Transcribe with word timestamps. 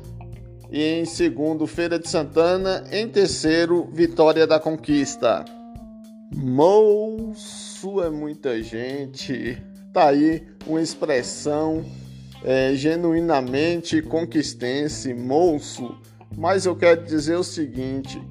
e 0.70 0.82
em 0.82 1.04
segundo 1.04 1.66
Feira 1.66 1.98
de 1.98 2.08
Santana, 2.08 2.84
em 2.92 3.08
terceiro 3.08 3.88
Vitória 3.92 4.46
da 4.46 4.60
Conquista. 4.60 5.44
Moço 6.32 8.00
é 8.02 8.08
muita 8.08 8.62
gente. 8.62 9.60
Tá 9.92 10.08
aí 10.08 10.46
uma 10.66 10.80
expressão 10.80 11.84
é, 12.44 12.72
genuinamente 12.74 14.00
conquistense, 14.00 15.12
moço. 15.12 15.98
Mas 16.36 16.66
eu 16.66 16.76
quero 16.76 17.04
dizer 17.04 17.34
o 17.34 17.42
seguinte: 17.42 18.22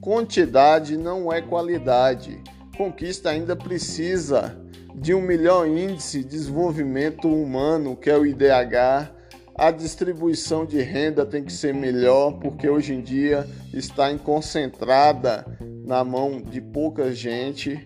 quantidade 0.00 0.96
não 0.96 1.30
é 1.30 1.42
qualidade. 1.42 2.42
Conquista 2.78 3.28
ainda 3.28 3.54
precisa 3.54 4.58
de 4.94 5.12
um 5.12 5.20
melhor 5.20 5.68
índice 5.68 6.24
de 6.24 6.30
desenvolvimento 6.30 7.28
humano, 7.28 7.94
que 7.94 8.08
é 8.08 8.16
o 8.16 8.24
IDH, 8.24 9.17
a 9.58 9.72
distribuição 9.72 10.64
de 10.64 10.80
renda 10.80 11.26
tem 11.26 11.42
que 11.42 11.52
ser 11.52 11.74
melhor, 11.74 12.38
porque 12.38 12.68
hoje 12.68 12.94
em 12.94 13.02
dia 13.02 13.44
está 13.74 14.16
concentrada 14.16 15.44
na 15.84 16.04
mão 16.04 16.40
de 16.40 16.60
pouca 16.60 17.12
gente. 17.12 17.84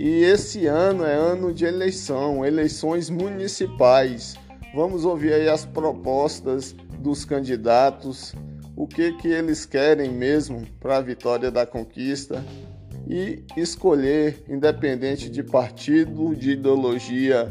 E 0.00 0.24
esse 0.24 0.66
ano 0.66 1.04
é 1.04 1.14
ano 1.14 1.54
de 1.54 1.64
eleição, 1.64 2.44
eleições 2.44 3.08
municipais. 3.08 4.34
Vamos 4.74 5.04
ouvir 5.04 5.32
aí 5.32 5.48
as 5.48 5.64
propostas 5.64 6.74
dos 6.98 7.24
candidatos, 7.24 8.34
o 8.74 8.88
que 8.88 9.12
que 9.12 9.28
eles 9.28 9.64
querem 9.64 10.10
mesmo 10.10 10.66
para 10.80 10.96
a 10.96 11.00
vitória 11.00 11.52
da 11.52 11.64
conquista 11.64 12.44
e 13.06 13.44
escolher, 13.56 14.42
independente 14.48 15.30
de 15.30 15.44
partido, 15.44 16.34
de 16.34 16.52
ideologia 16.52 17.48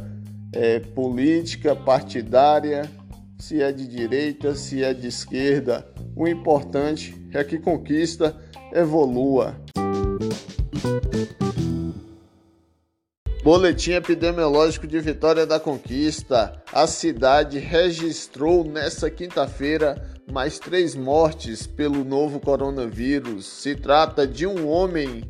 é, 0.51 0.79
política, 0.79 1.73
partidária 1.73 2.98
se 3.39 3.61
é 3.61 3.72
de 3.72 3.88
direita, 3.88 4.53
se 4.53 4.83
é 4.83 4.94
de 4.94 5.07
esquerda. 5.07 5.88
O 6.16 6.27
importante 6.27 7.16
é 7.33 7.44
que 7.44 7.57
conquista 7.57 8.35
evolua. 8.73 9.55
Boletim 13.41 13.94
epidemiológico 13.94 14.85
de 14.85 14.99
Vitória 14.99 15.45
da 15.45 15.59
Conquista. 15.59 16.61
A 16.73 16.85
cidade 16.85 17.57
registrou 17.57 18.66
nesta 18.66 19.09
quinta-feira 19.09 20.05
mais 20.29 20.59
três 20.59 20.94
mortes 20.94 21.66
pelo 21.66 22.03
novo 22.03 22.39
coronavírus. 22.39 23.45
Se 23.45 23.73
trata 23.73 24.28
de 24.28 24.45
um 24.45 24.67
homem 24.67 25.23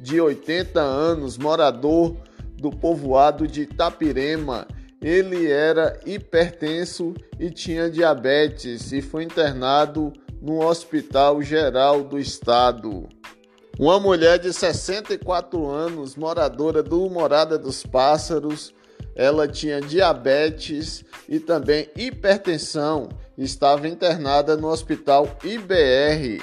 de 0.00 0.18
80 0.18 0.80
anos, 0.80 1.36
morador 1.36 2.16
do 2.56 2.70
povoado 2.70 3.46
de 3.46 3.62
Itapirema 3.62 4.66
ele 5.00 5.50
era 5.50 5.98
hipertenso 6.04 7.14
e 7.38 7.50
tinha 7.50 7.90
diabetes 7.90 8.92
e 8.92 9.00
foi 9.00 9.24
internado 9.24 10.12
no 10.40 10.64
Hospital 10.64 11.40
Geral 11.42 12.04
do 12.04 12.18
Estado. 12.18 13.08
Uma 13.78 13.98
mulher 13.98 14.38
de 14.38 14.52
64 14.52 15.66
anos, 15.66 16.16
moradora 16.16 16.82
do 16.82 17.08
Morada 17.08 17.58
dos 17.58 17.82
Pássaros, 17.82 18.74
ela 19.14 19.48
tinha 19.48 19.80
diabetes 19.80 21.04
e 21.28 21.40
também 21.40 21.88
hipertensão, 21.96 23.08
estava 23.38 23.88
internada 23.88 24.56
no 24.56 24.68
Hospital 24.68 25.34
IBR. 25.42 26.42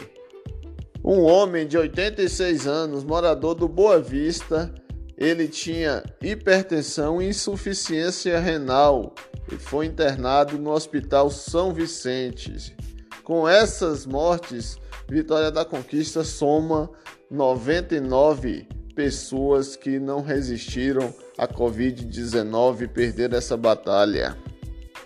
Um 1.04 1.22
homem 1.22 1.68
de 1.68 1.78
86 1.78 2.66
anos, 2.66 3.04
morador 3.04 3.54
do 3.54 3.68
Boa 3.68 4.00
Vista, 4.00 4.74
ele 5.18 5.48
tinha 5.48 6.04
hipertensão 6.22 7.22
e 7.22 7.30
insuficiência 7.30 8.40
renal 8.40 9.16
e 9.52 9.56
foi 9.56 9.88
internado 9.88 10.58
no 10.58 10.72
Hospital 10.72 11.30
São 11.30 11.74
Vicente. 11.74 12.76
Com 13.24 13.48
essas 13.48 14.06
mortes, 14.06 14.78
Vitória 15.10 15.50
da 15.50 15.66
Conquista 15.66 16.24
soma 16.24 16.90
99 17.32 18.68
pessoas 18.94 19.76
que 19.76 20.00
não 20.00 20.22
resistiram 20.22 21.14
à 21.38 21.48
Covid-19 21.48 22.82
e 22.82 22.88
perderam 22.88 23.38
essa 23.38 23.56
batalha. 23.56 24.38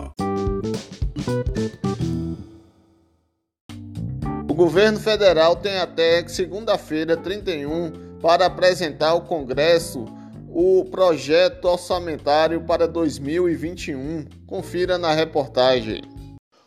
Governo 4.78 5.00
federal 5.00 5.56
tem 5.56 5.76
até 5.78 6.24
segunda-feira, 6.28 7.16
31, 7.16 7.90
para 8.22 8.46
apresentar 8.46 9.08
ao 9.08 9.22
Congresso 9.22 10.04
o 10.48 10.84
projeto 10.84 11.64
orçamentário 11.64 12.60
para 12.60 12.86
2021. 12.86 14.24
Confira 14.46 14.96
na 14.96 15.12
reportagem. 15.12 16.02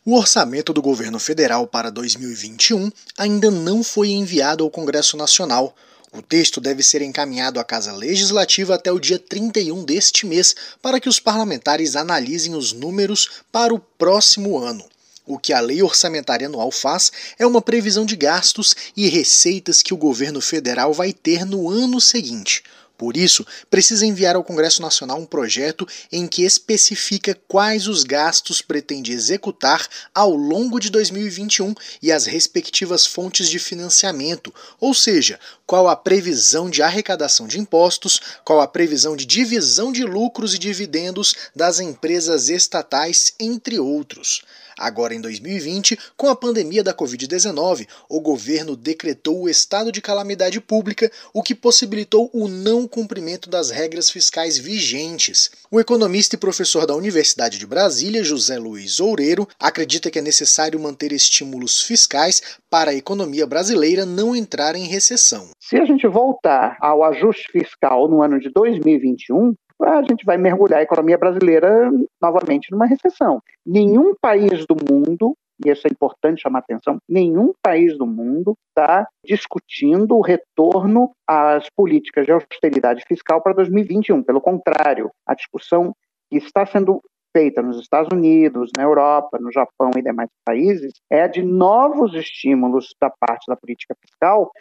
O 0.06 0.18
orçamento 0.18 0.74
do 0.74 0.82
governo 0.82 1.20
federal 1.20 1.66
para 1.66 1.90
2021 1.90 2.92
ainda 3.18 3.50
não 3.50 3.82
foi 3.82 4.10
enviado 4.10 4.66
ao 4.66 4.70
Congresso 4.70 5.16
Nacional. 5.16 5.74
O 6.12 6.22
texto 6.22 6.60
deve 6.60 6.84
ser 6.84 7.02
encaminhado 7.02 7.62
à 7.62 7.64
Casa 7.64 7.94
Legislativa 7.94 8.76
até 8.76 8.92
o 8.92 9.00
dia 9.00 9.20
31 9.20 9.86
deste 9.86 10.26
mês 10.26 10.54
para 10.82 11.00
que 11.00 11.08
os 11.08 11.22
parlamentares 11.22 11.96
analisem 11.96 12.56
os 12.56 12.74
números 12.74 13.42
para 13.54 13.74
o 13.74 13.80
próximo 13.80 14.60
ano. 14.60 14.84
O 15.32 15.40
que 15.40 15.54
a 15.54 15.62
Lei 15.62 15.82
Orçamentária 15.82 16.46
Anual 16.46 16.70
faz 16.72 17.10
é 17.40 17.48
uma 17.48 17.62
previsão 17.62 18.06
de 18.06 18.18
gastos 18.18 18.76
e 18.98 19.08
receitas 19.08 19.82
que 19.82 19.94
o 19.94 19.98
governo 19.98 20.42
federal 20.42 20.94
vai 20.94 21.14
ter 21.14 21.46
no 21.46 21.70
ano 21.70 22.02
seguinte. 22.02 22.62
Por 22.98 23.16
isso, 23.16 23.48
precisa 23.70 24.06
enviar 24.06 24.36
ao 24.36 24.44
Congresso 24.44 24.82
Nacional 24.82 25.18
um 25.18 25.26
projeto 25.26 25.88
em 26.12 26.28
que 26.28 26.44
especifica 26.44 27.34
quais 27.48 27.88
os 27.88 28.04
gastos 28.04 28.62
pretende 28.62 29.14
executar 29.14 29.88
ao 30.14 30.36
longo 30.36 30.82
de 30.82 30.90
2021 30.90 31.74
e 32.02 32.12
as 32.12 32.26
respectivas 32.26 33.06
fontes 33.06 33.50
de 33.50 33.58
financiamento, 33.58 34.54
ou 34.82 34.94
seja, 34.94 35.40
qual 35.66 35.88
a 35.88 35.96
previsão 35.96 36.70
de 36.70 36.84
arrecadação 36.84 37.48
de 37.48 37.58
impostos, 37.58 38.20
qual 38.44 38.60
a 38.60 38.68
previsão 38.68 39.16
de 39.16 39.26
divisão 39.26 39.94
de 39.94 40.04
lucros 40.04 40.54
e 40.54 40.60
dividendos 40.60 41.34
das 41.56 41.80
empresas 41.80 42.50
estatais, 42.50 43.34
entre 43.40 43.80
outros. 43.80 44.44
Agora, 44.82 45.14
em 45.14 45.22
2020, 45.22 45.96
com 46.18 46.28
a 46.28 46.36
pandemia 46.36 46.84
da 46.84 46.92
Covid-19, 46.92 47.88
o 48.10 48.20
governo 48.20 48.76
decretou 48.76 49.44
o 49.44 49.48
estado 49.48 49.92
de 49.92 50.02
calamidade 50.02 50.60
pública, 50.60 51.12
o 51.32 51.44
que 51.44 51.54
possibilitou 51.54 52.32
o 52.34 52.48
não 52.48 52.88
cumprimento 52.88 53.48
das 53.48 53.70
regras 53.70 54.10
fiscais 54.10 54.58
vigentes. 54.58 55.52
O 55.70 55.80
economista 55.80 56.36
e 56.36 56.40
professor 56.40 56.88
da 56.88 56.96
Universidade 56.96 57.60
de 57.60 57.68
Brasília, 57.68 58.24
José 58.24 58.58
Luiz 58.58 59.00
Oureiro, 59.00 59.48
acredita 59.60 60.10
que 60.10 60.18
é 60.18 60.22
necessário 60.22 60.80
manter 60.80 61.12
estímulos 61.12 61.82
fiscais 61.82 62.42
para 62.68 62.90
a 62.90 62.96
economia 62.96 63.46
brasileira 63.46 64.04
não 64.04 64.36
entrar 64.36 64.76
em 64.76 64.88
recessão. 64.88 65.50
Se 65.60 65.78
a 65.78 65.86
gente 65.86 66.08
voltar 66.08 66.76
ao 66.82 67.04
ajuste 67.04 67.52
fiscal 67.52 68.10
no 68.10 68.24
ano 68.24 68.40
de 68.40 68.50
2021, 68.50 69.54
a 69.84 70.02
gente 70.04 70.26
vai 70.26 70.38
mergulhar 70.38 70.80
a 70.80 70.84
economia 70.84 71.18
brasileira 71.18 71.92
novamente 72.22 72.72
numa 72.72 72.86
recessão. 72.86 73.42
Nenhum 73.66 74.14
país 74.20 74.66
do 74.66 74.76
mundo, 74.76 75.36
e 75.64 75.70
isso 75.70 75.88
é 75.88 75.92
importante 75.92 76.42
chamar 76.42 76.60
atenção, 76.60 76.98
nenhum 77.08 77.54
país 77.62 77.98
do 77.98 78.06
mundo 78.06 78.56
está 78.70 79.08
discutindo 79.26 80.16
o 80.16 80.22
retorno 80.22 81.12
às 81.28 81.68
políticas 81.76 82.26
de 82.26 82.32
austeridade 82.32 83.04
fiscal 83.08 83.42
para 83.42 83.54
2021. 83.54 84.24
Pelo 84.24 84.42
contrário, 84.42 85.12
a 85.26 85.34
discussão 85.34 85.96
que 86.30 86.38
está 86.38 86.66
sendo 86.66 87.02
feita 87.36 87.62
nos 87.62 87.80
Estados 87.80 88.10
Unidos, 88.12 88.72
na 88.76 88.84
Europa, 88.84 89.38
no 89.40 89.52
Japão 89.52 89.92
e 89.96 90.02
demais 90.02 90.30
países 90.46 90.94
é 91.10 91.28
de 91.28 91.42
novos 91.42 92.14
estímulos 92.14 92.94
da 93.00 93.10
parte 93.10 93.46
da 93.48 93.56
política 93.56 93.96
fiscal 94.02 94.52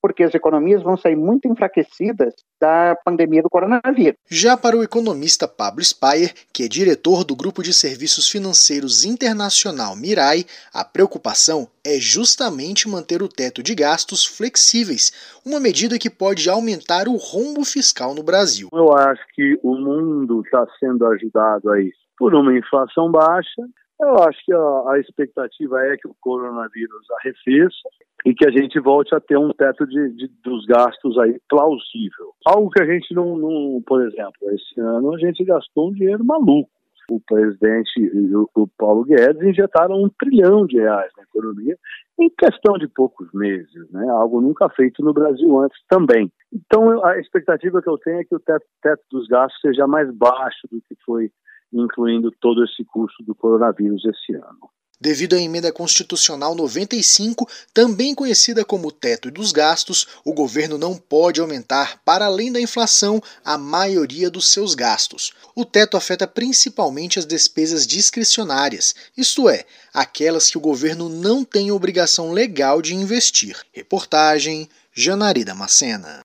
porque 0.00 0.22
as 0.22 0.34
economias 0.34 0.82
vão 0.82 0.96
sair 0.96 1.16
muito 1.16 1.46
enfraquecidas 1.46 2.34
da 2.60 2.96
pandemia 3.04 3.42
do 3.42 3.50
coronavírus. 3.50 4.18
Já 4.28 4.56
para 4.56 4.76
o 4.76 4.82
economista 4.82 5.46
Pablo 5.46 5.84
Speyer, 5.84 6.32
que 6.52 6.64
é 6.64 6.68
diretor 6.68 7.24
do 7.24 7.36
Grupo 7.36 7.62
de 7.62 7.72
Serviços 7.72 8.28
Financeiros 8.28 9.04
Internacional 9.04 9.96
Mirai, 9.96 10.44
a 10.72 10.84
preocupação 10.84 11.68
é 11.84 11.98
justamente 11.98 12.88
manter 12.88 13.22
o 13.22 13.28
teto 13.28 13.62
de 13.62 13.74
gastos 13.74 14.24
flexíveis, 14.24 15.40
uma 15.44 15.60
medida 15.60 15.98
que 15.98 16.10
pode 16.10 16.48
aumentar 16.48 17.08
o 17.08 17.16
rombo 17.16 17.64
fiscal 17.64 18.14
no 18.14 18.22
Brasil. 18.22 18.68
Eu 18.72 18.92
acho 18.96 19.22
que 19.34 19.58
o 19.62 19.74
mundo 19.74 20.42
está 20.44 20.66
sendo 20.78 21.06
ajudado 21.06 21.70
a 21.70 21.80
isso 21.80 22.00
por 22.18 22.34
uma 22.34 22.56
inflação 22.56 23.10
baixa 23.10 23.62
eu 24.00 24.14
acho 24.24 24.44
que 24.44 24.52
a, 24.52 24.92
a, 24.92 24.98
expectativa 24.98 25.80
é 25.86 25.96
que 25.96 26.08
o 26.08 26.16
coronavírus 26.20 27.06
arrefeça 27.18 27.88
e 28.24 28.34
que 28.34 28.46
a 28.46 28.50
gente 28.50 28.78
volte 28.80 29.14
a 29.14 29.20
ter 29.20 29.36
um 29.36 29.52
teto 29.52 29.86
de, 29.86 30.10
de, 30.14 30.28
dos 30.42 30.64
gastos 30.66 31.18
aí 31.18 31.38
plausível. 31.48 32.32
Algo 32.46 32.70
que 32.70 32.82
a 32.82 32.86
gente 32.86 33.14
não, 33.14 33.36
não, 33.36 33.82
por 33.86 34.02
exemplo, 34.02 34.50
esse 34.52 34.80
ano 34.80 35.14
a 35.14 35.18
gente 35.18 35.44
gastou 35.44 35.88
um 35.88 35.92
dinheiro 35.92 36.24
maluco. 36.24 36.70
O 37.10 37.20
presidente 37.20 37.90
e 37.98 38.36
o, 38.36 38.48
o 38.54 38.68
Paulo 38.68 39.04
Guedes 39.04 39.42
injetaram 39.42 40.00
um 40.00 40.08
trilhão 40.08 40.64
de 40.64 40.78
reais 40.78 41.10
na 41.16 41.24
economia 41.24 41.76
em 42.20 42.30
questão 42.30 42.78
de 42.78 42.86
poucos 42.86 43.28
meses, 43.34 43.90
né? 43.90 44.08
Algo 44.10 44.40
nunca 44.40 44.68
feito 44.68 45.02
no 45.02 45.12
Brasil 45.12 45.58
antes 45.58 45.76
também. 45.88 46.30
Então 46.52 47.04
a 47.04 47.18
expectativa 47.18 47.82
que 47.82 47.88
eu 47.88 47.98
tenho 47.98 48.20
é 48.20 48.24
que 48.24 48.34
o 48.34 48.38
teto, 48.38 48.64
teto 48.80 49.02
dos 49.10 49.26
gastos 49.26 49.60
seja 49.60 49.88
mais 49.88 50.08
baixo 50.14 50.68
do 50.70 50.80
que 50.82 50.94
foi 51.04 51.32
incluindo 51.72 52.30
todo 52.40 52.64
esse 52.64 52.84
custo 52.84 53.22
do 53.22 53.34
coronavírus 53.34 54.04
esse 54.04 54.34
ano. 54.34 54.70
Devido 55.02 55.34
à 55.34 55.40
emenda 55.40 55.72
constitucional 55.72 56.54
95, 56.54 57.48
também 57.72 58.14
conhecida 58.14 58.66
como 58.66 58.92
teto 58.92 59.30
dos 59.30 59.50
gastos, 59.50 60.06
o 60.22 60.34
governo 60.34 60.76
não 60.76 60.94
pode 60.94 61.40
aumentar, 61.40 62.02
para 62.04 62.26
além 62.26 62.52
da 62.52 62.60
inflação, 62.60 63.18
a 63.42 63.56
maioria 63.56 64.28
dos 64.28 64.50
seus 64.50 64.74
gastos. 64.74 65.32
O 65.54 65.64
teto 65.64 65.96
afeta 65.96 66.26
principalmente 66.26 67.18
as 67.18 67.24
despesas 67.24 67.86
discricionárias, 67.86 68.94
isto 69.16 69.48
é, 69.48 69.64
aquelas 69.94 70.50
que 70.50 70.58
o 70.58 70.60
governo 70.60 71.08
não 71.08 71.44
tem 71.44 71.72
obrigação 71.72 72.30
legal 72.30 72.82
de 72.82 72.94
investir. 72.94 73.56
Reportagem 73.72 74.68
Janari 74.92 75.46
Macena. 75.54 76.20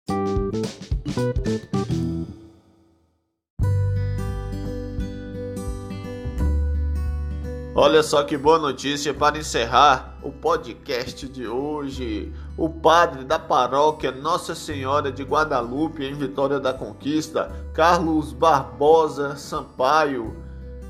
Olha 7.77 8.01
só 8.01 8.23
que 8.23 8.37
boa 8.37 8.57
notícia 8.57 9.13
para 9.13 9.37
encerrar 9.37 10.17
o 10.23 10.31
podcast 10.31 11.27
de 11.27 11.45
hoje. 11.45 12.31
O 12.55 12.69
padre 12.69 13.25
da 13.25 13.37
paróquia 13.37 14.13
Nossa 14.13 14.55
Senhora 14.55 15.11
de 15.11 15.23
Guadalupe, 15.23 16.05
em 16.05 16.13
Vitória 16.13 16.57
da 16.57 16.73
Conquista, 16.73 17.51
Carlos 17.73 18.31
Barbosa 18.31 19.35
Sampaio, 19.35 20.37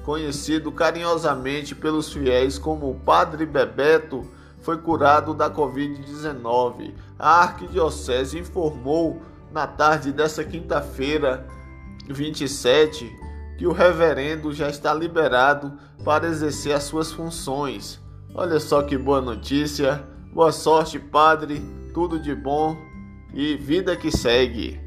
conhecido 0.03 0.71
carinhosamente 0.71 1.73
pelos 1.73 2.13
fiéis 2.13 2.59
como 2.59 2.91
o 2.91 2.99
Padre 2.99 3.47
Bebeto, 3.47 4.23
foi 4.61 4.77
curado 4.77 5.33
da 5.33 5.49
Covid-19. 5.49 6.93
A 7.17 7.41
Arquidiocese 7.45 8.37
informou 8.37 9.23
na 9.51 9.65
tarde 9.65 10.11
dessa 10.11 10.43
quinta-feira, 10.43 11.47
27, 12.07 13.11
que 13.57 13.65
o 13.65 13.71
reverendo 13.71 14.53
já 14.53 14.69
está 14.69 14.93
liberado 14.93 15.73
para 16.03 16.27
exercer 16.27 16.73
as 16.73 16.83
suas 16.83 17.11
funções. 17.11 18.01
Olha 18.33 18.59
só 18.59 18.81
que 18.81 18.97
boa 18.97 19.21
notícia. 19.21 20.03
Boa 20.33 20.51
sorte, 20.51 20.99
padre. 20.99 21.61
Tudo 21.93 22.19
de 22.19 22.35
bom 22.35 22.75
e 23.33 23.55
vida 23.55 23.95
que 23.95 24.11
segue. 24.11 24.79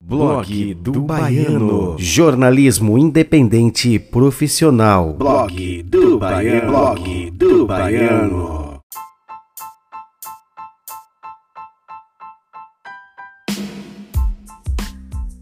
Blog 0.00 0.74
do 0.74 1.00
Baiano. 1.00 1.96
Jornalismo 1.98 2.98
independente 2.98 3.94
e 3.94 3.98
profissional. 3.98 5.14
Blog 5.14 5.82
do 5.84 6.18
Baiano. 6.18 6.70
Blog 6.70 7.30
do 7.30 7.66
Baiano. 7.66 8.61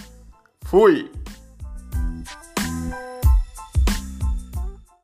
Fui! 0.66 1.23